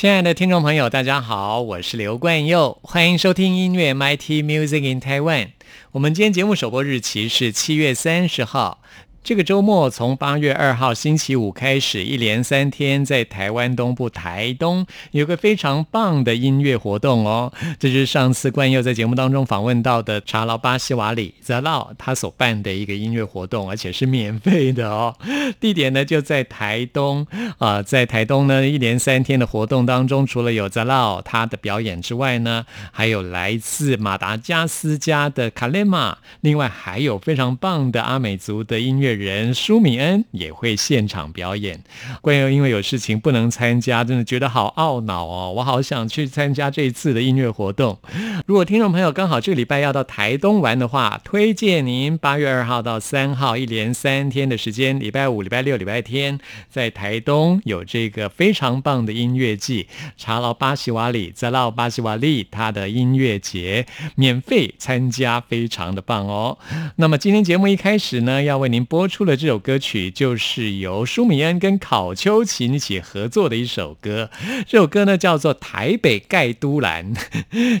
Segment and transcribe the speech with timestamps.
[0.00, 5.48] 亲爱的听众朋友，大家好，我是刘冠佑，欢迎收听音乐 MIT Music in Taiwan。
[5.92, 8.80] 我们今天节目首播日期是七月三十号。
[9.22, 17.52] 这个周末从八月二号星期五开始，一连三天在台湾东部台东有个非常棒的音乐活动哦。
[17.78, 25.14] 这是上次冠佑在节目当中访问到的查劳巴西瓦里泽劳他所办的一个音乐活动，而且是免费的哦。
[25.60, 27.26] 地点呢就在台东
[27.58, 39.09] 啊，在台东呢一连三天的活动当中，除了有泽劳他的表演之外呢，还有来自马达加斯加的卡雷玛，另外还有非常棒的阿美族的音乐。
[39.14, 41.82] 人舒米恩也会现场表演，
[42.20, 45.52] 关于因为有事情不能参加，真的觉得好懊恼哦！
[45.56, 47.98] 我好想去参加这一次的音乐活动。
[48.46, 56.38] 如果听众朋友刚好这个礼拜要到台东玩的话，推荐您八月二号到三号一连三天的时间，礼拜五、礼拜六、礼拜天
[56.70, 66.58] 在台东有这个非常棒的音乐季，查劳巴西瓦里泽劳巴西瓦利他的音乐节，免费参加，非常的棒哦。
[66.96, 68.99] 那么今天节目一开始呢，要为您播。
[69.00, 74.28] 播出了这首歌曲，就是由舒米恩跟考秋琴一起合作的一首歌。
[74.68, 77.14] 这首歌呢叫做《台北盖都兰》，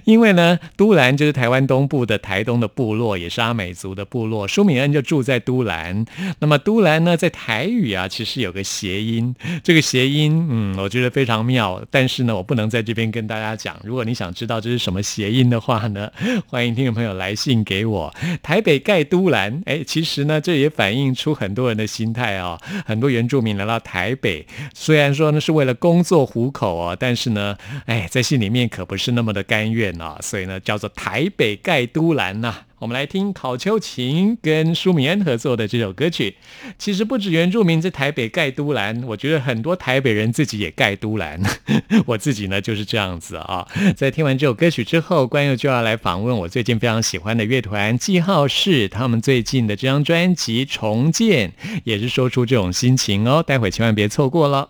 [0.06, 4.48] 因为呢都兰就是台湾东部的台东的部落，也是阿美族的部落。
[4.48, 6.06] 舒米恩就住在都兰。
[6.38, 11.84] 那么都兰呢，在台语啊，其实有个谐音，这个谐音，嗯，我觉得非常妙。
[11.90, 13.78] 但是呢，我不能在这边跟大家讲。
[13.84, 16.10] 如果你想知道这是什么谐音的话呢，
[16.46, 18.14] 欢迎听众朋友来信给我。
[18.42, 21.09] 台北盖都兰，哎，其实呢，这也反映。
[21.14, 27.56] 出很多人的心态啊，很多原住民来到台北，虽然说呢是为了工作糊口哦，但是呢，
[27.86, 32.54] 哎，在心里面可不是那么的甘愿啊，所以呢，叫做台北盖都兰呐。
[32.80, 36.36] 我们来听考秋琴跟舒米恩合作的这首歌曲。
[36.78, 41.38] 其实不止原住民在台北盖都兰，我觉得很多台北人自己也盖都兰。
[42.06, 43.68] 我自己呢就是这样子啊。
[43.94, 51.50] 在听完这首歌曲之后，关佑就要来访问我最近非常喜欢的乐团记号是他们最近的这张专辑《重建》，
[51.84, 53.44] 也是说出这种心情哦。
[53.46, 54.66] 待会千万别错过了。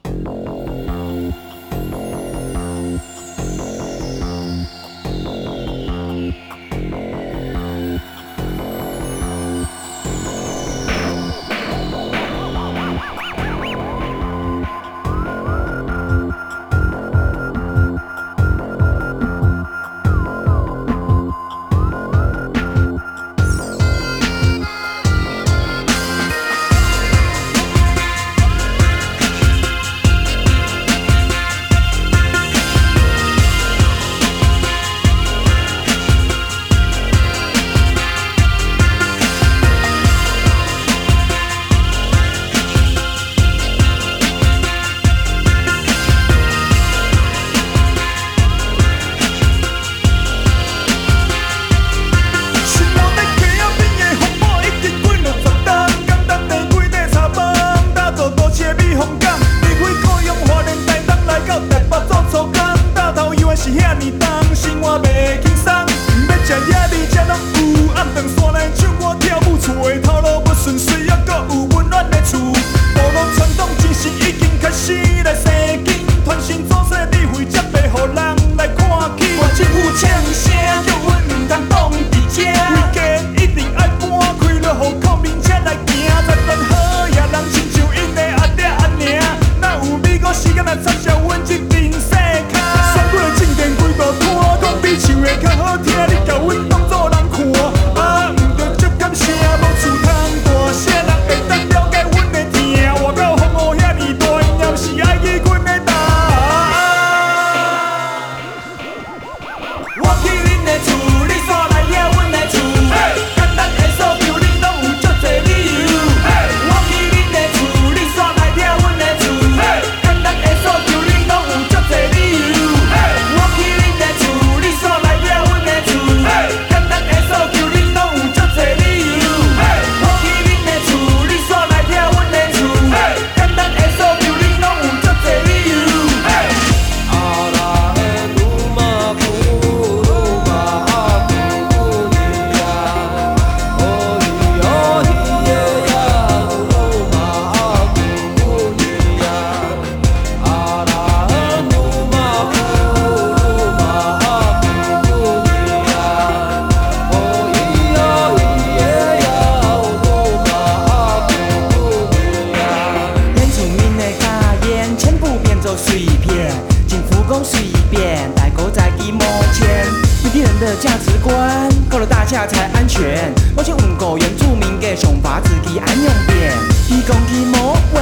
[170.80, 173.30] 价值观，够了大家才安全。
[173.54, 176.54] 我去问过原住民的想法，自己安用变。
[176.88, 178.00] 伊讲伊无话，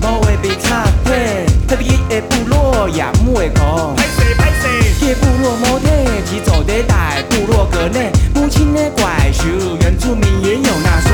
[0.00, 3.94] 无话被插腿，特别的部落也唔会讲。
[3.94, 5.86] 拍谁拍谁，这部落模特
[6.24, 9.44] 只走在大部落格内，母亲的怪兽，
[9.82, 11.12] 原住民也有纳税。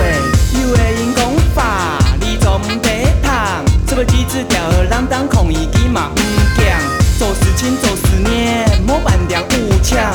[0.63, 2.89] 有的因讲法，你做唔得
[3.21, 6.21] 糖，这个机制吊儿郎当，控伊机嘛唔
[6.55, 6.81] 强。
[7.19, 10.15] 做事情做十年，莫办点五强，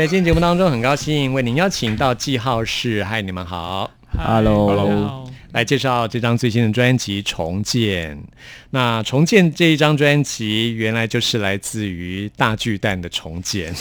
[0.00, 3.90] 在今天节目当中，很高兴为您邀请到记号室，嗨，你们好。
[4.16, 5.19] Hello 大家好
[5.52, 8.16] 来介绍这张最新的专辑《重建》。
[8.70, 13.74] 那《重建》这一张专辑，原来就是来自于大巨蛋的重建，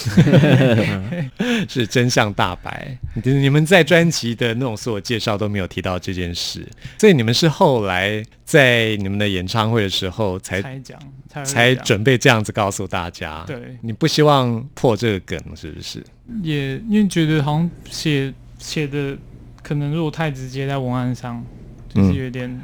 [1.69, 2.97] 是真相大白。
[3.23, 6.67] 你你们在专辑的那种所有介绍都没有提到这件事，
[6.97, 10.99] 所以你们是后来在你们的演唱会的时候才才讲，
[11.45, 13.43] 才准备这样子告诉大家。
[13.45, 16.03] 对你不希望破这个梗，是不是？
[16.41, 19.17] 也因为觉得好像写写的
[19.69, 21.45] 可能如果太直接在文案上，
[21.87, 22.61] 就是嗯有点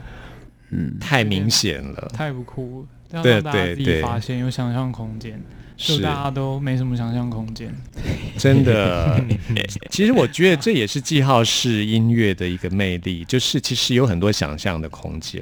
[0.71, 5.39] 嗯，太明显了，太不酷了，要对让大家自己对对发现有想象空间，
[5.77, 7.71] 就大家都没什么想象空间。
[8.39, 9.23] 真的，
[9.91, 15.39] 其实我觉得这也是记号式音乐的一个魅力，就是其实有很多想象的空间。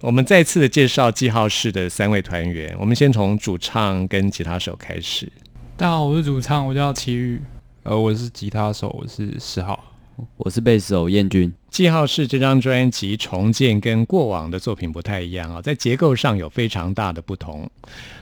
[0.00, 5.30] 我们再次的介绍记号式的三位团员，我们先从主唱跟吉他手开始。
[5.76, 7.40] 大家好，我是主唱，我叫齐宇。
[7.84, 9.92] 呃，我是吉他手，我是十号。
[10.36, 17.68] 我是贝斯手燕君，记号是这张专辑重建跟过往的作品不太一样啊，在结构上有非常大的不同。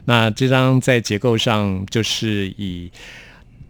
[0.04, 2.90] 那这张在结构上就是以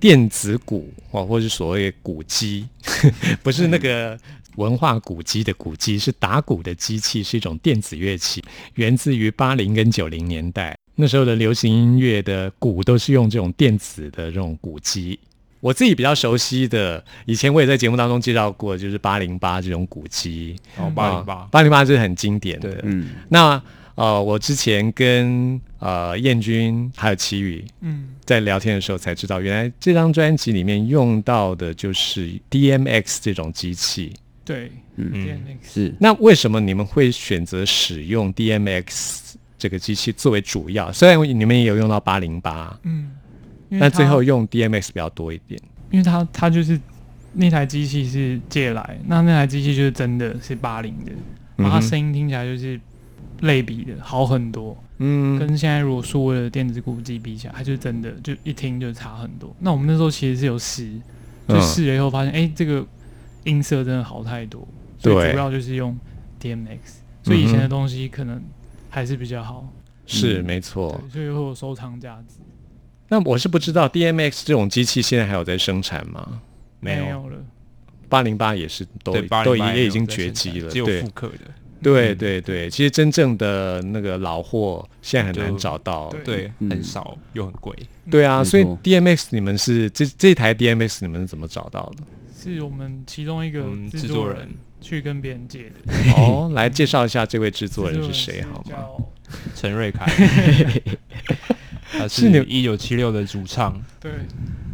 [0.00, 2.66] 电子鼓哦，或是所谓鼓机，
[3.43, 4.19] 不是那个
[4.57, 8.43] 文化古迹的古迹，是打鼓的机器，是一种电子乐器，
[8.75, 10.76] 源自于八零跟九零年代。
[10.97, 15.19] 那时候的流行音乐的鼓都是用这种电子的这种鼓机。
[15.64, 20.54] 我自己比较熟悉的，以前我也在节目当中介绍过，就是八零八这种鼓机。
[20.76, 22.71] 哦，八零八，八零八是很经典的。
[22.71, 23.62] 对嗯，那
[23.94, 34.12] 呃，我之前跟呃燕君还有齐宇嗯，在聊天的时候才知道，原来这张专辑里面用到的就是 DMX 这种机器。
[34.44, 40.92] 对嗯，DMX 是那为什么你们会选择使用 DMX 这个机器作为主要？
[40.92, 43.12] 虽然你们也有用到八零八，嗯，
[43.81, 45.61] 但最后用 DMX 比较多一点。
[45.90, 46.81] 因为它它就是
[47.35, 51.12] 那台机器是借来，那那台机器就是真的是八零的，
[51.57, 52.81] 然后它声音听起来就是
[53.40, 59.54] 类比的好很多，嗯，跟现在如果数位的电子鼓机比起来，它就真的就一听就差很多。
[59.61, 60.90] 那我们那时候其实是有试，
[61.47, 62.85] 就嗯试了以后发现，哎、这个
[63.45, 64.66] 音色真的好太多，
[64.99, 65.97] 所以对主要就是用
[66.40, 66.78] DMX，
[67.23, 68.43] 所以以前的东西可能
[68.90, 69.69] 还是比较好，
[70.07, 71.00] 是嗯没错。
[71.12, 72.37] 所以会有收藏价值。
[73.14, 76.40] 那我是不知道 DMX 这种机器现在还有在生产吗？
[76.80, 77.37] 没有了，
[78.09, 81.38] 八零八也是都都也已经绝迹了，只有复刻的。
[81.80, 86.09] 对对对，其实真正的那个老货现在很难找到。
[86.09, 87.73] 对对，嗯很少又很贵。
[88.11, 92.02] 对啊，所以 DMX 你们是这这台 DMX 你们是怎么找到的？
[92.37, 94.49] 是我们其中一个嗯制作人
[94.80, 95.75] 去跟别人借的。
[96.16, 98.76] 哦，来介绍一下这位制作人是谁 好吗？
[99.54, 100.04] 陈瑞凯，
[101.99, 104.11] 他是一九七六的主唱，对，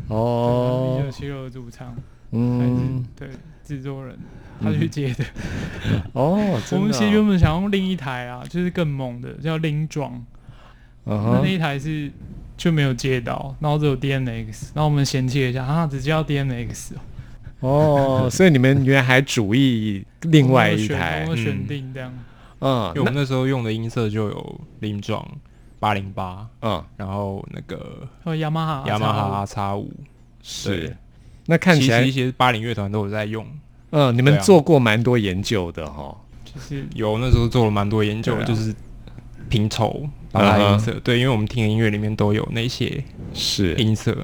[0.09, 1.95] 哦一哦九，七六的主唱，
[2.33, 3.29] 嗯，对
[3.65, 4.19] 制作人，
[4.62, 5.25] 他去接的。
[6.12, 10.12] 哦， 我们其实原本想用另一台啊，就是更猛的，叫林庄，
[11.07, 12.11] 嗯那那，一台是
[12.57, 16.93] 就没有接到，然后只有 DNX，然后我们嫌弃了一下，啊，只接到 DNX
[17.61, 22.12] 哦，哦，所以你们原来还主意另外一台我，们选嗯定这样。
[22.62, 25.27] 嗯因为我们那时候用的音色就有林壮
[25.80, 26.84] 八零八，嗯。
[26.96, 29.90] 然后那个还有雅马哈，雅马哈叉五，
[30.40, 30.96] 是，
[31.46, 33.44] 那看起来其实一些八零乐团都有在用，
[33.90, 38.44] 嗯，你们做过蛮多研究的哈，就是有那时候做了蛮多研究，啊。
[38.44, 38.72] 就是
[39.49, 43.02] 拼凑把音色，对，因为我们听的音乐里面都有那些
[43.34, 43.75] 是。
[43.75, 44.16] 音色，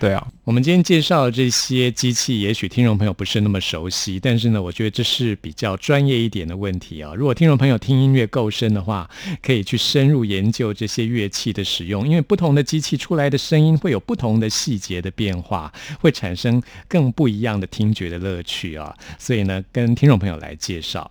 [0.00, 7.12] 对啊，我们今天介绍的这些机器，也许听众朋友不是那么熟悉，但是呢，我觉得这是比较专业一点的问题啊。
[7.16, 9.10] 如果听众朋友听音乐够深的话，
[9.42, 18.94] 可以去深入研究这些乐器的使用，因为不同的机器出来的声音会有不同的细节的变化，会产生更不一样的听觉的乐趣啊。
[19.18, 21.10] 所以呢，跟听众朋友来介绍。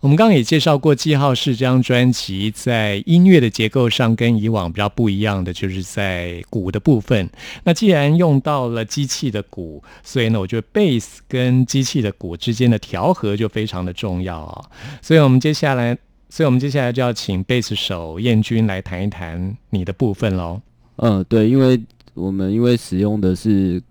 [0.00, 7.28] 我们刚刚也介绍过《记号式》这张专辑，在音乐的结构上跟以往比较不一样的，就是在鼓的部分。
[7.64, 14.64] 那既然用到了机器的鼓，所以呢，我觉得贝斯跟机器的鼓之间的调和就非常的重要啊。
[15.02, 20.60] 所以我们接下来，所以我们接下来就要请贝斯手燕君来谈一谈你的部分喽。
[20.96, 21.80] 嗯，对，因为
[22.14, 23.82] 我们因为使用的是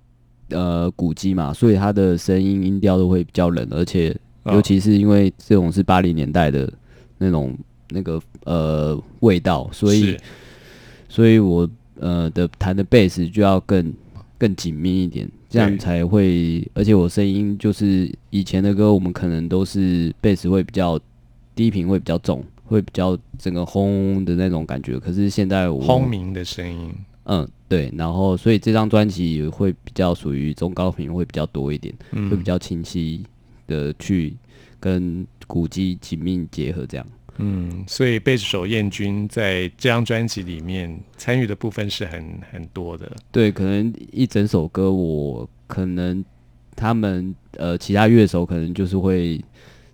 [0.50, 4.16] 呃鼓机嘛，所以它的声音音调都会比较冷，而且
[4.48, 6.72] 哦尤其是因为这种是八零年代的
[7.18, 7.58] 那种
[7.90, 10.18] 那个呃味道，所以
[11.10, 13.94] 所以我呃的弹的贝斯就要更
[14.38, 21.00] 更紧密一点，这样才会，而且我声音就是以前的歌，我们可能都是贝斯会比较
[21.56, 26.92] 低频会比较重，会比较整个轰的那种感觉，可是现在我轰鸣的声音。
[27.30, 32.30] 嗯，对，然后所以这张专辑也会比较属于中高频会比较多一点，嗯。
[32.30, 33.22] 会比较清晰
[33.68, 34.36] 的去
[34.80, 37.06] 跟鼓机紧密结合，这样。
[37.40, 43.12] 嗯，所以贝斯手燕君在这张专辑里面参与的部分是很很多的。
[43.32, 46.26] 对，可能一整首歌我可能
[46.76, 49.40] 他们呃其他乐手可能就是会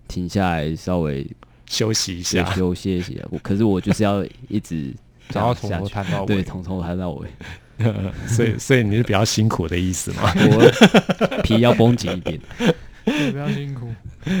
[0.08, 1.26] 停下来稍微
[1.66, 4.94] 休息一下，休息一下，我可是我就是要一直
[5.28, 7.28] 这然后从头弹到尾，对，从头弹到尾，
[8.26, 10.32] 所以所以你是比较辛苦的意思吗？
[10.48, 12.40] 我皮要绷紧一点。
[13.04, 13.88] 对比较辛苦。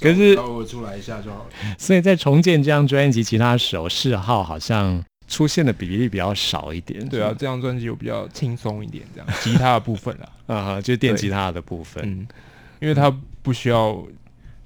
[0.00, 1.46] 可是稍微出来一下就好了。
[1.78, 7.08] 所以在重建这张专辑，其他手嗜好好像出现的比例比较少一点。
[7.08, 12.02] 对啊，这张专辑有比较轻松一点，这样吉他的部分啦， 啊哈，就是电吉他的部分。
[12.04, 12.26] 嗯，
[12.80, 13.08] 因为它
[13.40, 14.04] 不需要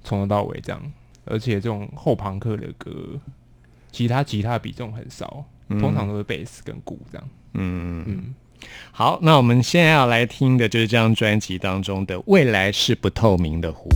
[0.02, 0.92] 从头到尾这样，
[1.26, 2.90] 而且这种后朋克的歌，
[3.92, 7.28] 吉他吉他比重很少，嗯通常都是贝斯跟鼓这样。
[7.52, 8.04] 嗯嗯。
[8.06, 8.34] 嗯，
[8.90, 13.88] 好，那我们现在要来听的就是这张专辑当中的《未来是不透明的湖》。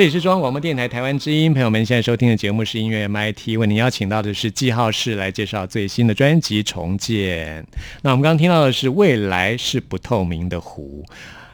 [0.00, 7.62] 这里是中央广播电台台湾之音，朋友们现在收听的节目是音乐 MIT，为您邀请到的是记号室来介绍最新的专辑《重建》。
[8.00, 11.04] 那我们刚刚听到的是“未来是不透明的湖”，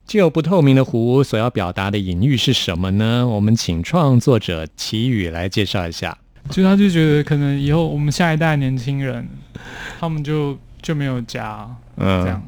[0.07, 3.27] 既有不透明的湖所要表达的隐喻是什么呢？
[3.27, 6.17] 我们请创作者齐宇来介绍一下。
[6.49, 9.27] 就他就觉得可能以后我们下一代年轻人，
[9.99, 12.41] 他们就就没有家，嗯这样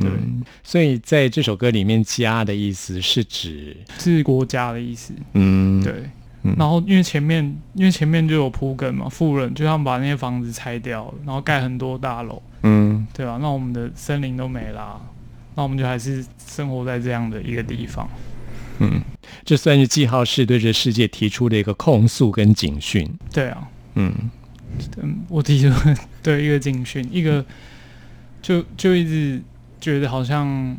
[0.00, 0.10] 对。
[0.10, 5.12] 嗯，所以在这首歌里面，“家”的意思是指，是国家的意思。
[5.34, 5.92] 嗯，对，
[6.42, 6.54] 嗯。
[6.58, 13.06] 然后因为前面因为前面就有铺梗嘛，富人就他们把那些房子拆掉了，然后盖很多大楼，嗯。
[13.12, 15.00] 对吧、那我们的森林都没啦，
[15.54, 18.06] 那我们就还是生活在这样的一个地方。
[18.78, 19.00] 嗯，
[19.42, 23.10] 这算是记号室对这世界提出的一个控诉跟警讯。
[23.32, 24.12] 对啊，嗯。
[25.00, 25.70] 嗯，我提出
[26.22, 27.42] 对一个警讯，一个
[28.42, 29.40] 就就一直
[29.86, 30.76] 觉得好像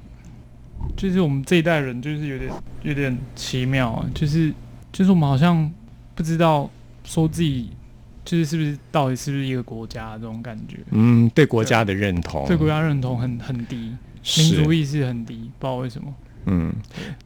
[0.97, 4.53] 就是我们这一代人就是有点有点奇妙啊，就是
[4.91, 5.71] 就是我们好像
[6.13, 6.69] 不知道
[7.05, 7.69] 说自己
[8.25, 13.95] 就是是不是到底是不是一个国家这种感觉，嗯，对国家的认同，对国家认同很很低，
[14.37, 16.13] 民族意识很低，不知道为什么。
[16.49, 16.73] 嗯，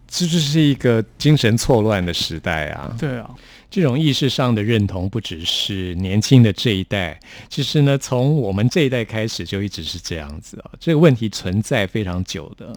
[0.07, 2.95] 这就是一个精神错乱的时代啊。
[2.99, 3.27] 对啊，
[3.71, 7.17] 这种意识上的认同，不只是年轻的这一代，
[7.49, 10.71] 其实呢，从我们这一代开始就一直是这样子啊。
[10.77, 12.75] 这个问题存在非常久的。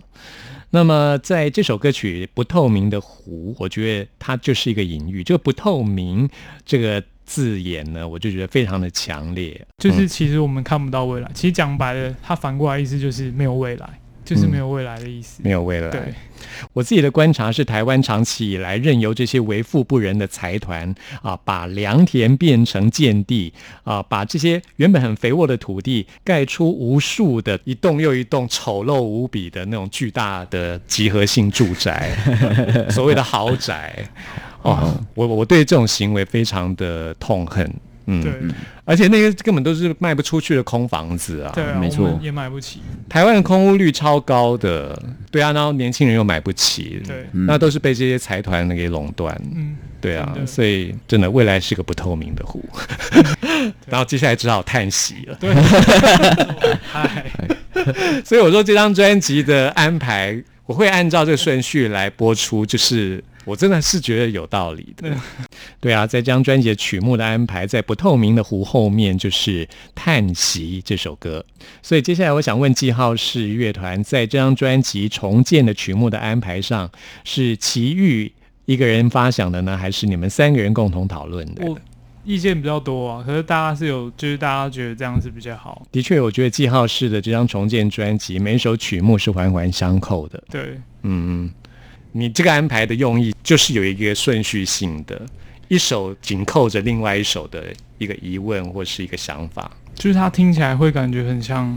[0.70, 5.22] 那么，在这首歌曲《不透明的湖》，我觉得它就是一个隐喻。
[5.22, 6.28] 这个“不透明”
[6.64, 9.60] 这个字眼呢，我就觉得非常的强烈。
[9.78, 15.42] 就是其实我们看不到未来，其实讲白了，它反过来意思就是没有未来，就是没有未来的意思。
[15.42, 15.90] 没有未来。
[15.90, 16.14] 对，
[16.72, 32.16] 我自己的观察是，台湾长期以来任由这些为富不仁的财团啊，把良田变成建地啊，把这些原本很肥沃的土地盖出无数的一栋又一栋丑陋无比的那种巨大的集合性住宅，
[32.90, 33.94] 所谓的豪宅。
[34.62, 37.70] 哦，我我对这种行为非常的痛恨。
[38.06, 38.32] 嗯，对，
[38.84, 41.52] 而且那些根本都是卖不出去的空房子啊。
[41.54, 42.80] 对啊，没错也买不起。
[43.08, 49.34] 台湾的空屋率超高的，对啊，然后年轻人又买不起，对，嗯那都是被这些财团给垄断。
[49.54, 52.62] 嗯，对啊所以真的未来是个不透明的湖。
[53.88, 55.36] 然后接下来只好叹息了。
[55.40, 55.54] 对，
[56.92, 57.24] 嗨，
[58.24, 65.16] 所以我说这张专辑的安排，我会按照这个顺序来播出，就是我真的是觉得有道理的
[65.80, 65.92] 对。
[65.92, 71.44] 啊，在这张专辑的曲目的安排，在不透明的湖后面就是《叹息》这首歌。
[71.82, 76.90] 所以接下来我想问记号是乐团在这张专辑重建的曲目的安排上，
[77.24, 78.32] 是齐豫
[78.64, 81.66] 一个人发想的呢，还是你们三个人共同讨论的？
[81.66, 81.78] 我
[82.24, 85.86] 意见比较多啊，可是大家是有，就是大家觉得这样是比较好。
[85.92, 90.42] 的确，我觉得记号式的这张重建专辑，每一首曲目是环环相扣的。
[90.50, 91.50] 对，嗯嗯，
[92.16, 95.20] 你这个安排的用意就是有一个顺序性的，
[95.66, 99.68] 一首紧扣着另外一首的一个疑问或是一个想法。
[99.96, 101.76] 就是它听起来会感觉很像，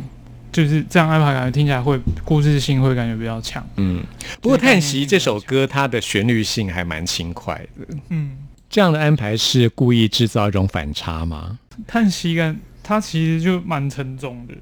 [0.51, 3.67] 就是这样安排，感觉听起来会故事性会感觉比较强。
[3.77, 4.03] 嗯，
[4.39, 7.95] 不过《叹息》这首歌，它的旋律性还蛮轻快的。
[8.09, 8.37] 嗯，
[8.69, 11.57] 这样的安排是故意制造一种反差吗？
[11.87, 14.53] 叹息感，它其实就蛮沉重的。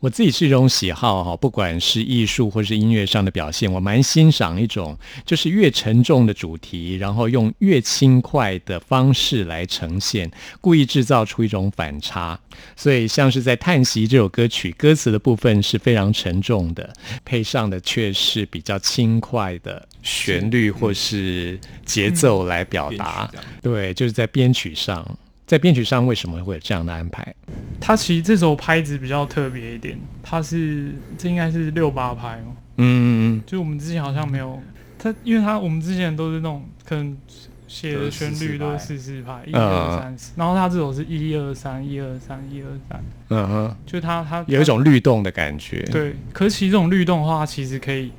[0.00, 12.38] 我自己是一种喜好哈，不管是艺术或是音乐上的表现，我蛮欣赏一种就是越沉重的主题，然后用越轻快的方式来呈现，故意制造出一种反差。
[12.76, 16.92] 所以像是在《叹息》这首歌曲，歌词的部分是非常沉重的，
[17.24, 23.32] 配上的却是比较轻快的旋律或是节奏来表达。
[23.62, 25.16] 对，就是在编曲上。
[25.50, 27.34] 在编曲上为什么会有这样的安排？
[27.80, 34.62] 它其实这首拍子比较特别一点，它是这应该是六八拍哦，嗯，就我们之前好像没有
[34.96, 37.18] 它，因为它我们之前都是那种可能
[37.66, 43.76] 写的旋律都是四四拍，一二三四，然后它这首是一二三一二三一二三，嗯哼。
[43.84, 48.12] 就它它有一种律动的感觉。，对，可是其实这种律动的话，其实可以，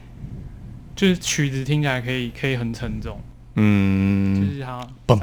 [0.97, 3.17] 就是曲子听起来可以可以很沉重，
[3.55, 4.35] 嗯。
[4.35, 5.17] 就嗯，是它嘣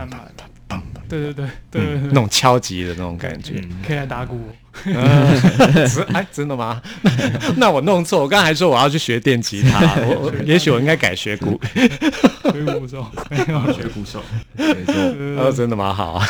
[0.68, 3.62] 三拍，嘣对对对对那种敲击的那种感觉。
[3.86, 4.38] 可以来打鼓，
[4.84, 4.94] 嗯
[5.88, 6.80] 真哎，真的吗？
[7.56, 11.58] 那我弄错，我刚才说我要去学电吉他， 我我也许我应该改学鼓。
[12.42, 13.06] 所以鼓手。
[13.30, 14.22] 没有学鼓手，
[14.56, 14.94] 没错，
[15.38, 15.94] 哦，真的蛮？
[15.94, 16.26] 好啊。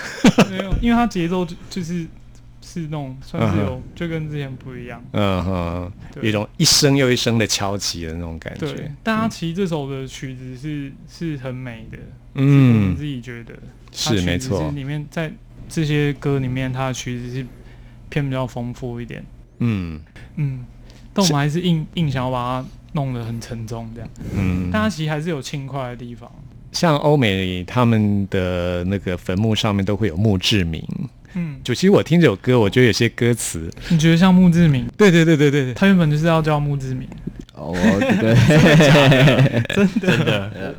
[0.50, 2.06] 没有，因为它节奏就就是
[2.62, 11.98] 是那种算是有就跟之前不一样，嗯哼，有一种一声又一声的敲击的那种感对觉。，但它其实这首的曲子是是很美的，
[12.34, 12.94] 嗯。
[12.96, 13.54] 自，己觉得。
[13.87, 14.68] 它是没错。
[14.68, 14.76] 是。
[14.76, 15.32] 里面在
[15.68, 17.46] 这些歌里面，它的曲子是
[18.08, 19.24] 偏比较丰富一点，
[19.58, 20.00] 嗯。
[20.36, 20.64] 嗯，
[21.12, 24.70] 但我们还是硬硬想要把它弄得很沉重这样，嗯。
[24.72, 26.30] 但它其实还是有轻快的地方，
[26.72, 30.82] 像欧美他们的那个坟墓上面都会有墓志铭。
[31.34, 34.88] 嗯，就其实我听这首歌，我觉得有些歌词，你觉得像墓志铭？
[34.96, 37.06] 对对对对对对，他原本就是要叫墓志铭，
[37.54, 38.34] 哦，对，
[40.00, 40.74] 真的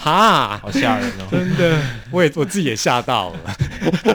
[0.00, 1.76] 哈，好吓人哦， 真的，
[2.12, 3.38] 我也我自己也吓到了，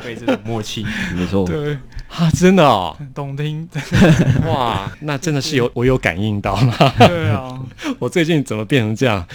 [0.01, 3.67] 被这种默契，没错，对，哈，真的哦，懂听，
[4.47, 6.73] 哇，那真的是有我有感应到吗？
[6.99, 7.59] 对啊，
[7.99, 9.27] 我最近怎么变成这样？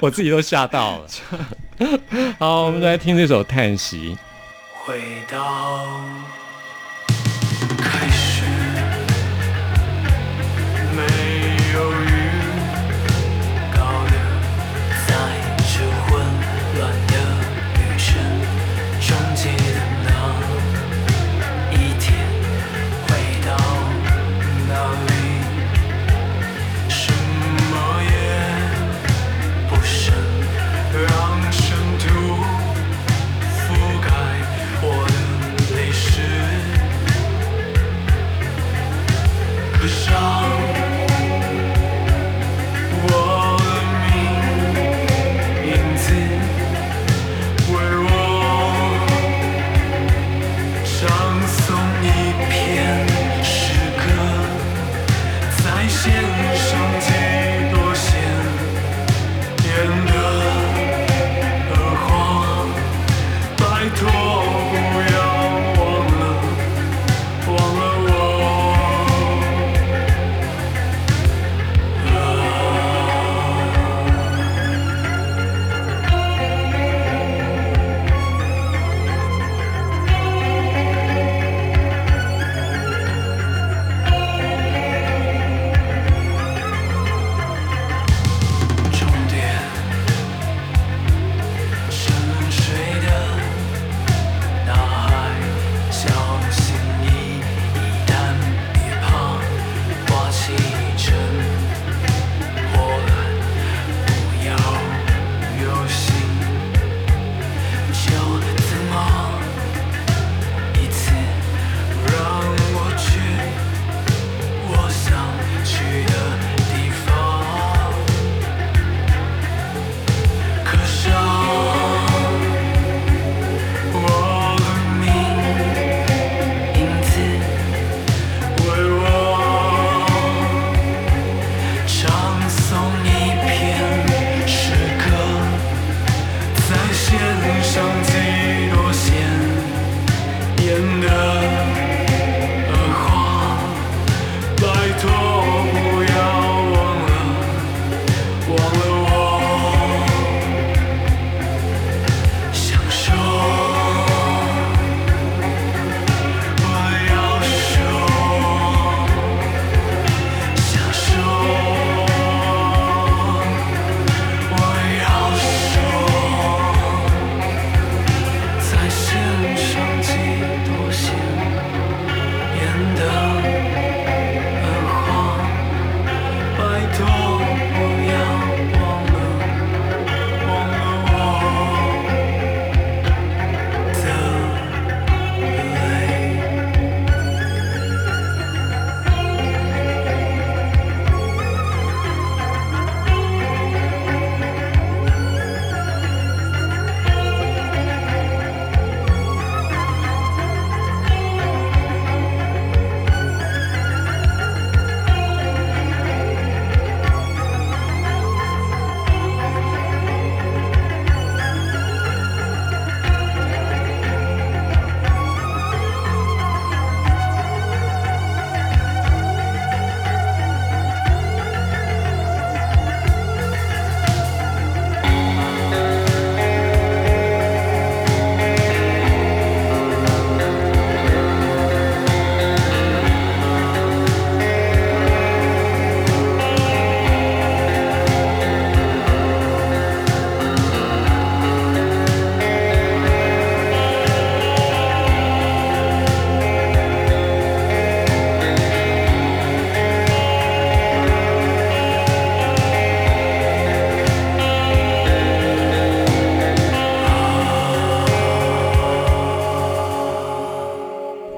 [0.00, 1.06] 我自己都吓到了。
[2.38, 4.16] 好，我们来听这首《叹息》。
[4.84, 5.86] 回到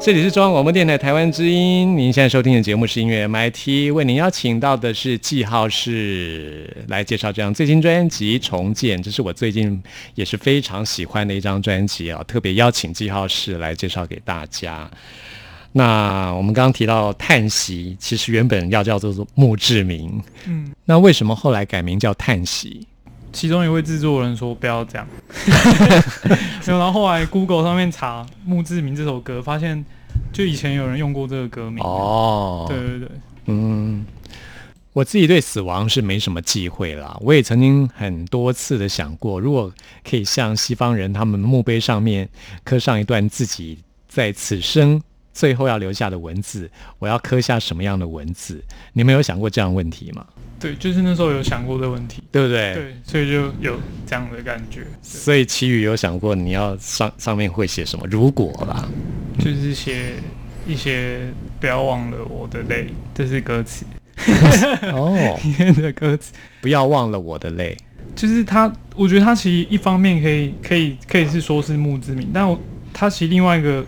[0.06, 9.82] 这里是中央广播电台台湾之音，您现在收听的节目是音乐 MIT，为您邀请到的是记号室来介绍这张最新专辑《重建》，这是我最近
[10.14, 14.88] 也是非常喜欢的一张专辑啊，特别邀请记号室来介绍给大家。
[15.72, 22.86] 那我们刚刚提到叹息，其实原本要叫做墓志铭，嗯，那为什么后来改名叫叹息？
[23.36, 25.06] 其中一位制作人说不要这样，
[26.64, 29.84] 然后后来 Google 上面查《墓志铭》这首歌，发现
[30.32, 31.84] 就以前有人用过这个歌名。
[31.84, 33.08] 哦，对对对，
[33.44, 34.06] 嗯，
[34.94, 37.14] 我自己对死亡是没什么忌讳啦。
[37.20, 39.70] 我也曾经很多次的想过，如果
[40.02, 42.26] 可以像西方人他们墓碑上面
[42.64, 44.98] 刻上一段自己在此生
[45.34, 48.64] 最后要留下的文字，我要刻下什么样的文字？
[48.94, 50.24] 你们有想过这样的问题吗？
[50.58, 52.74] 对，就是那时候有想过这个问题，对不对？
[52.74, 58.06] 对，所以就有这样的感觉，所以奇宇有想过你要上上面会写什么？
[58.10, 58.88] 如果啦，
[59.38, 60.14] 就是写
[60.66, 61.20] 一些
[61.60, 63.84] 不要忘了我的泪，这是歌词
[64.92, 66.32] 哦， 里面的歌词。
[66.62, 67.76] 不要忘了我的泪。
[68.14, 72.58] 就是他，我觉得他其实一方面可以可以可以是说是墓志铭，但我
[72.94, 73.84] 他其实另外一个，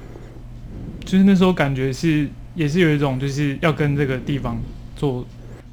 [1.03, 4.61] 就是那时候感觉是也是有一种就是要跟这个地方
[4.95, 5.27] 做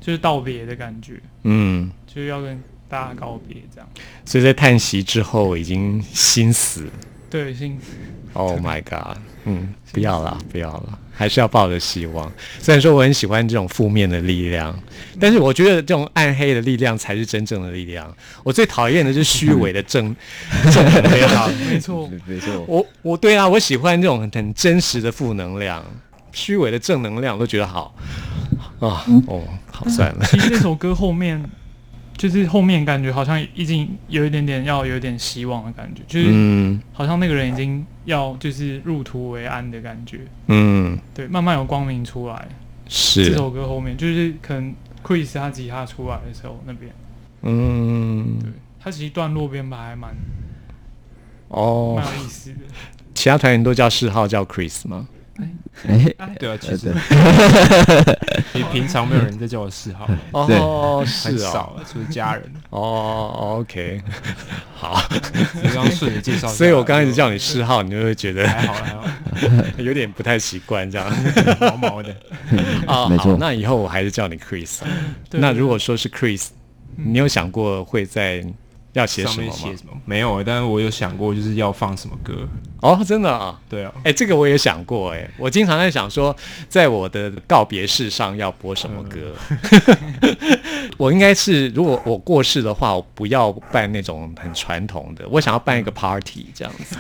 [0.06, 3.90] 就是道别的感觉，嗯，就是要跟大家告别这样。
[4.24, 6.86] 所以在叹息之后已经心死。
[7.28, 7.94] 对，心死
[8.34, 9.18] Oh my god！
[9.46, 12.32] 嗯，不要啦，不要啦，还是要抱着希望。
[12.60, 14.78] 虽然说我很喜欢这种负面的力量，
[15.20, 18.16] 但是我觉得这种暗黑的力量才是真正的力量。
[18.44, 20.16] 我最讨厌的是虚伪的正
[20.72, 21.52] 正能量。
[21.68, 25.84] 没错，没错，我我对啊，我喜欢这种很很真实的负能量，
[26.32, 27.96] 虚伪的正能量我都觉得好
[28.80, 29.04] 啊。
[29.28, 30.26] 哦，好算了。
[30.26, 31.44] 其实这首歌后面
[32.18, 40.22] 就是后面感觉好像已经有一点点要有一点希望的感觉，就是嗯好像那个人已经要就是入土为安的感觉。
[40.48, 42.48] 嗯，对，慢慢有光明出来。
[42.88, 46.92] 是这首歌后面就是可能 Chris 他吉他出来的时候，那边
[47.42, 50.16] 嗯对他其实段落编排还蛮
[51.48, 52.58] 哦蛮，有意思的。
[53.16, 55.08] 其他团员都叫嗜好叫 Chris 吗？
[55.38, 56.94] 哎，哎，对啊，其呃实
[58.54, 61.38] 你平平常没有人在叫我嗜好， 哦，很。
[61.38, 62.44] 少，除了家人。
[62.70, 64.02] 哦 $，OK，
[64.74, 65.02] 好，
[65.56, 69.04] 你刚刚顺着介绍，所以我刚开始叫你嗜号，你就会觉得还好还好，
[69.78, 71.12] 有点不太习惯这样。
[71.60, 72.16] 毛毛的。
[72.88, 73.32] 啊，没错。
[73.34, 74.80] 好那以后我还是叫你 Chris
[75.32, 76.48] 那如果说是 Chris，
[76.96, 78.42] 你有想过会在
[79.00, 79.54] 要写上什么吗？
[79.54, 79.94] 面写什么？
[80.06, 82.34] 没有，但是我有想过，就是要放什么歌。
[82.82, 83.60] 哦，真的啊。
[83.70, 86.36] 对啊，哎、这个我也想过哎、我经常在想说，
[86.70, 89.20] 在我的告别式上要播什么歌。
[90.98, 96.96] 我应该是，如果我过世的话，我不要办那种很传统的，我想要办一个 party 这样子，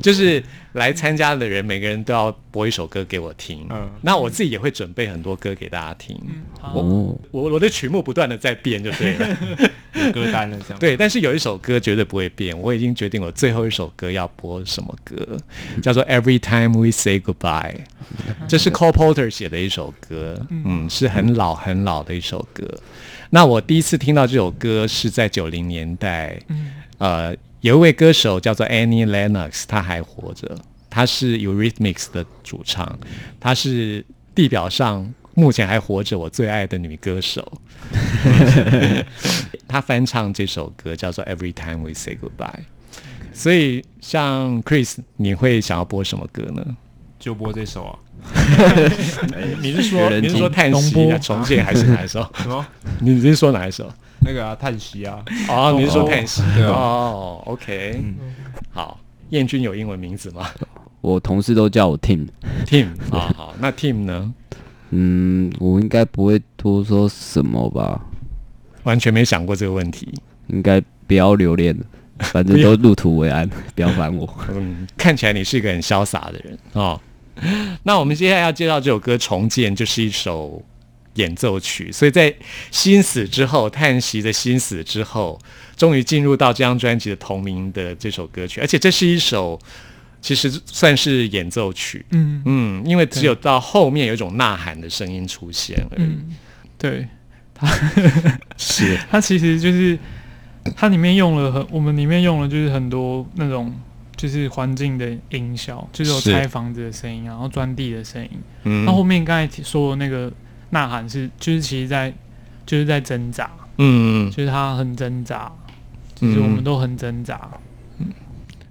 [0.00, 3.66] 就是来参加的人每个人都要播一首歌给我听。
[3.70, 6.16] 嗯那我自己也会准备很多歌给大家听。
[6.74, 9.36] 我我的曲目不断的在变，就对了。
[9.94, 10.78] 有歌单了这样。
[10.78, 15.36] 对，但是有一首歌绝对不会变，我已经决定我最后一首歌要播什么歌，
[15.82, 17.74] 叫做《Every Time We Say Goodbye》，
[18.48, 22.68] 这是 Cole Porter 写的一首歌，嗯，是很老很老的一首歌。
[23.30, 26.72] 那我第一次听到这首歌是在九零年代，嗯。
[26.98, 30.56] 呃，有一位歌手叫做 Annie Lennox，他还活着，
[30.88, 32.96] 他是 Eurythmics 的主唱，
[33.40, 34.04] 他是
[34.36, 37.52] 地表上目前还活着我最爱的女歌手。
[39.68, 42.50] 她翻唱这首歌叫做《Every Time We Say Goodbye》，
[43.32, 46.64] 所以像 Chris，你会想要播什么歌呢？
[47.18, 47.98] 就播这首啊。
[49.60, 52.24] 你是说你是说叹息、啊 重建还是哪一首？
[52.36, 52.64] 什么？
[53.00, 53.90] 你是说哪一首？
[54.24, 55.24] 那个啊，叹息啊。
[55.48, 56.42] 哦，你是说叹息？
[56.62, 58.14] 哦，OK，嗯
[58.72, 58.98] 好。
[59.30, 60.46] 燕君有英文名字吗
[61.00, 62.28] 我同事都叫我 Tim。
[62.66, 64.32] ？Tim 啊，好，那 Tim 呢？
[64.92, 68.00] 嗯，我应该不会多说什么吧，
[68.84, 70.08] 完全没想过这个问题。
[70.48, 71.84] 应该不要留恋了，
[72.18, 74.28] 反正都入土为安， 不要烦我。
[74.50, 77.00] 嗯，看起来你是一个很潇洒的人哦。
[77.84, 80.62] 那我们接下来要介绍这首歌《重建》，就是一首
[81.14, 82.34] 演奏曲，所以在
[82.70, 85.38] 心死之后，叹息的心死之后，
[85.74, 89.58] 终于进入到这张专辑的同名的这首歌曲，而且这是一首
[90.22, 92.40] 其实算是演奏曲，嗯。
[92.46, 96.02] 嗯，因为只有到后面有一种呐喊的声音出现而已。
[96.02, 96.34] 嗯，
[96.78, 97.06] 对，
[98.56, 99.98] 是， 它其实就是
[100.76, 103.74] 它里面用了很，我们里面用了就是很多那种
[104.16, 108.30] 就是环境的音效，就是有拆房子的声音啊，然后钻地的声音。
[108.62, 108.84] 嗯。
[108.84, 110.32] 那后面刚才提说的那个
[110.70, 112.12] 呐喊是，就是其实在
[112.64, 115.50] 就是在挣扎，嗯，就是他很挣扎，
[116.14, 117.50] 就是我们都很挣扎。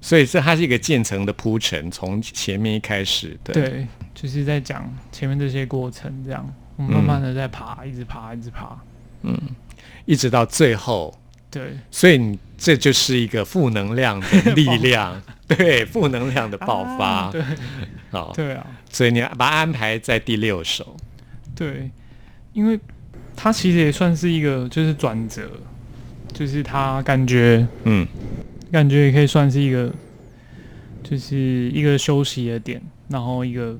[0.01, 6.45] 所以这它是一个渐层的铺陈，从前面一开始，对，对，就是在讲前面这些过程，这样
[6.75, 8.75] 我们慢慢的在爬，一直爬，一直爬，
[9.21, 9.39] 嗯
[10.05, 11.15] 一直到最后，
[11.51, 11.77] 对。
[11.91, 17.43] 所以你这就是一个负能量的力量， 对，负能量的爆发，啊对。
[18.09, 20.97] 好，对啊，所以你把它安排在第六首，
[21.55, 21.89] 对，
[22.53, 22.77] 因为
[23.35, 25.49] 它其实也算是一个就是转折，
[26.33, 28.05] 就是他感觉嗯
[28.71, 29.93] 感觉也可以算是一个，
[31.03, 33.77] 就是一个休息的点，然后一个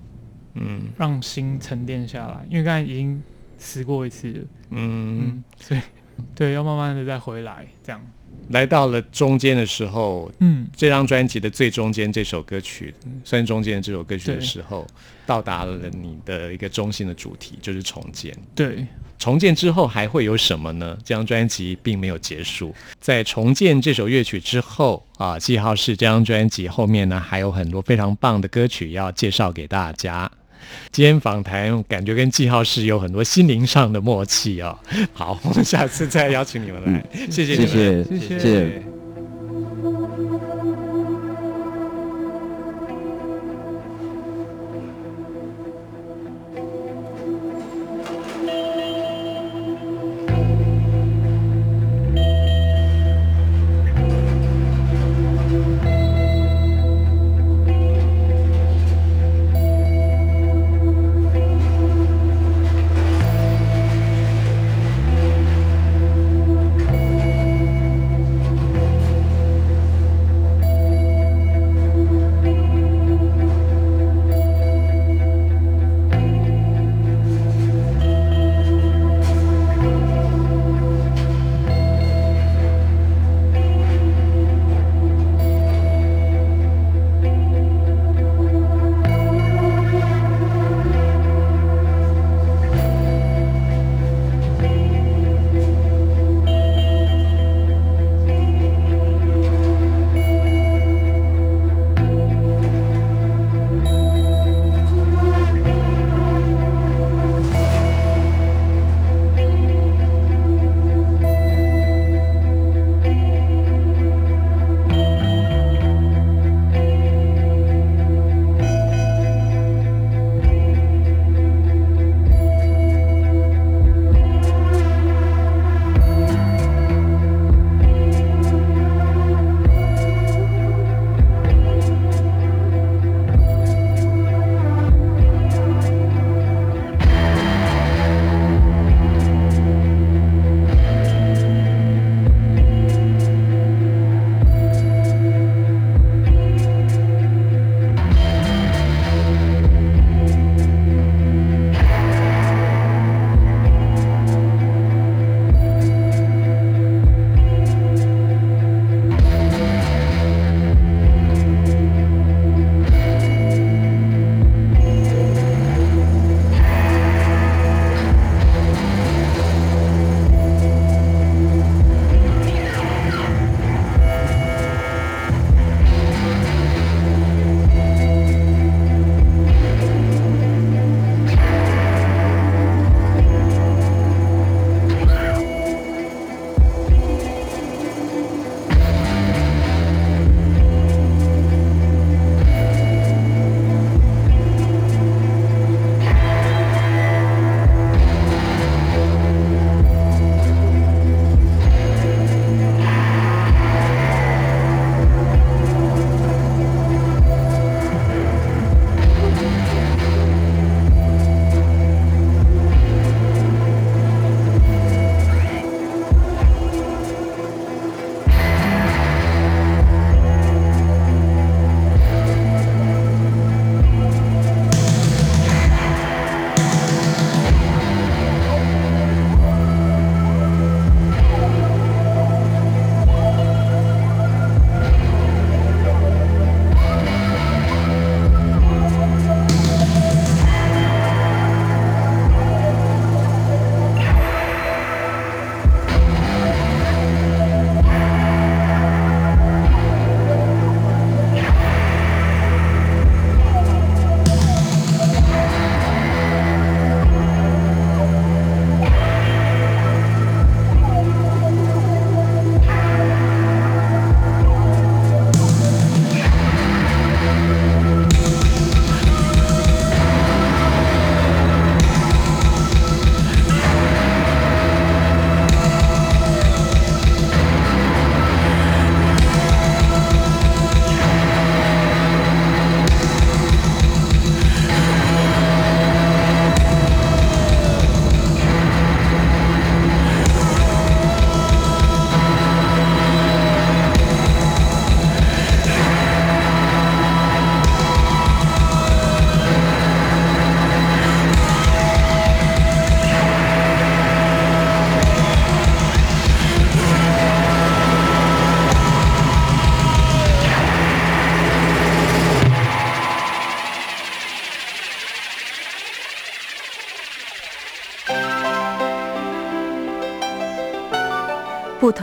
[0.56, 0.82] 嗯。
[0.98, 3.22] 让心沉淀下来，因为刚才已经
[3.58, 4.40] 死过一次了，
[4.72, 5.80] 嗯，嗯，所以
[6.36, 8.02] 对，要慢慢的再回来，这样，
[8.50, 14.86] 来到了中间的时候，嗯，这张专辑的最中间这首歌曲，算中间这首歌曲的对时候，
[15.26, 18.36] 到达了你的一个中心的主题，就是重建。
[18.54, 18.86] 对，
[19.22, 20.98] 重建之后还会有什么呢？
[21.06, 30.30] 这张专辑并没有结束，在重建这首乐曲之后啊，记号是这张专辑后面呢还有很多非常棒的歌曲要介绍给大家。
[30.92, 34.76] 今天访谈感觉跟记号是有很多心灵上的默契哦。
[35.14, 37.68] 好，我们下次再邀请你们来，谢谢你们。
[37.68, 38.84] 谢谢谢谢谢。
[38.88, 39.01] 我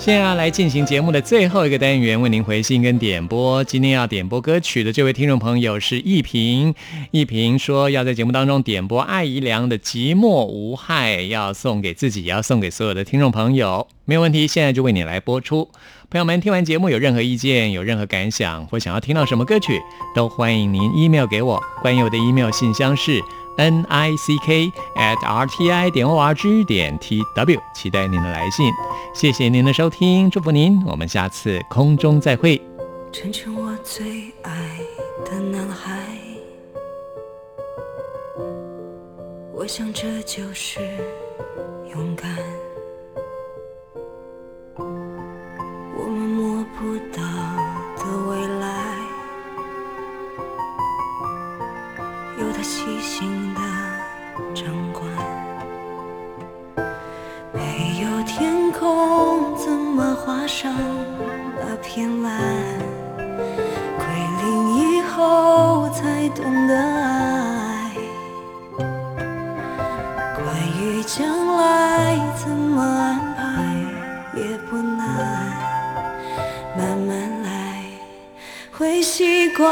[0.00, 3.62] 现在要来进行节目的最后一个单元，为您回信跟点播。
[3.64, 6.74] 今天要点播歌曲的这位听众朋友是易平，
[7.10, 13.86] 易平说要在节目当中点播艾怡良的《寂寞无害》，要送给自己，也要送给所有的听众朋友。
[14.06, 15.68] 没有问题，现在就为你来播出。
[16.08, 19.78] 朋友们，听完节目有任何意见、有任何感想，或想要听到什么歌曲，
[20.16, 21.62] 都欢迎您 email 给我。
[21.82, 23.20] 关于我的 email 信箱是。
[23.60, 28.72] N i c k at r t i 点 o r g 点 t w，期待您的来信。
[29.14, 32.58] 谢谢您的收听，祝福您，我们下次空中再会。
[33.12, 34.78] 成全我最爱
[35.26, 36.00] 的男孩，
[39.52, 40.80] 我想这就是
[41.92, 42.34] 勇敢。
[44.76, 47.22] 我们摸不到
[47.98, 48.96] 的未来，
[52.38, 53.49] 有他细心。
[58.90, 60.74] 风怎么画上
[61.60, 62.32] 那片蓝，
[63.96, 64.04] 归
[64.42, 64.44] 零
[64.76, 67.92] 以后才懂得爱。
[70.34, 70.44] 关
[70.80, 71.24] 于将
[71.56, 73.40] 来怎么安排
[74.34, 75.00] 也不难，
[76.76, 77.10] 慢慢
[77.44, 77.48] 来
[78.72, 79.68] 会习惯。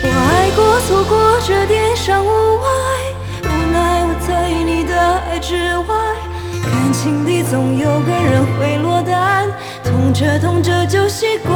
[0.00, 2.28] 我爱过错过这点伤无，
[5.38, 5.94] 之外。
[6.62, 9.48] 感情里总有个人会落单，
[9.84, 11.54] 痛着痛着就习惯。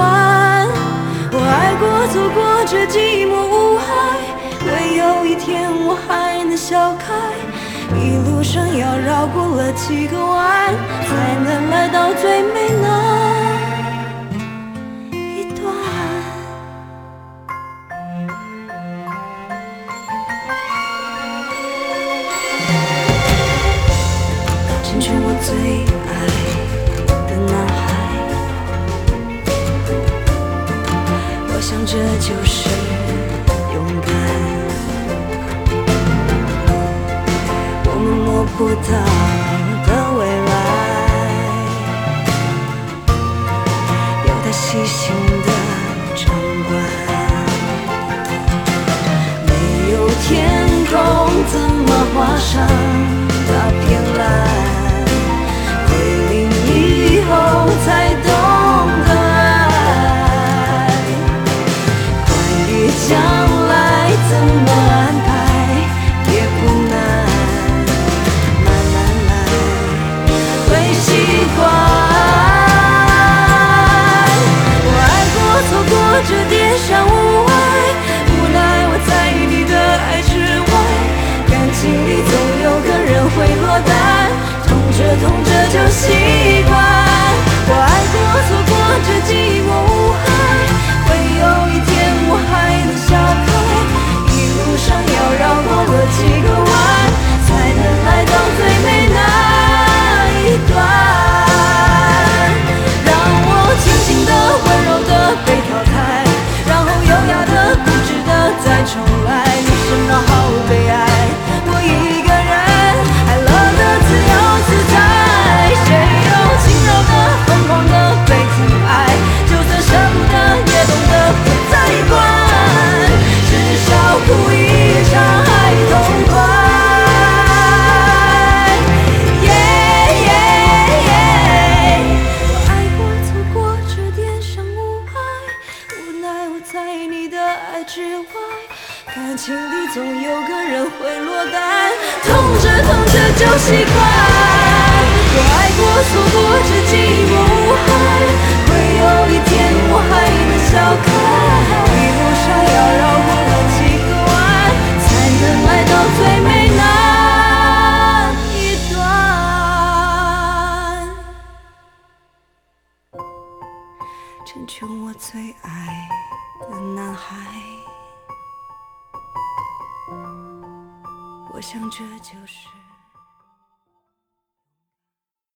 [1.30, 3.84] 我爱过，走过，这寂寞无害，
[4.66, 7.12] 唯有一天我还能笑开。
[7.98, 10.72] 一路上要绕过了几个弯，
[11.06, 13.11] 才能来到最美那。
[31.92, 32.70] 这就是
[33.74, 34.08] 勇敢。
[37.84, 38.90] 我们摸不到
[39.84, 40.52] 的未来，
[44.24, 44.96] 有他细心
[45.44, 45.48] 的
[46.16, 46.24] 掌
[46.64, 46.70] 管。
[49.46, 49.50] 没
[49.92, 50.32] 有天
[50.88, 50.96] 空，
[51.52, 52.50] 怎么画上
[53.48, 53.50] 那
[53.84, 54.20] 片蓝？
[55.88, 55.90] 归
[56.30, 56.32] 零
[56.72, 57.30] 以后，
[57.84, 57.86] 才
[85.16, 86.02] 痛着就习
[86.68, 86.72] 惯。
[87.68, 88.16] 我爱过，
[88.48, 88.72] 错过，
[89.06, 89.30] 这寂
[89.66, 89.70] 寞